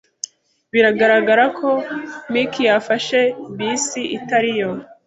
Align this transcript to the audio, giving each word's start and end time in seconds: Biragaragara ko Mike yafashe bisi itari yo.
Biragaragara 0.73 1.43
ko 1.57 1.69
Mike 2.33 2.61
yafashe 2.69 3.19
bisi 3.57 4.01
itari 4.17 4.51
yo. 4.59 4.69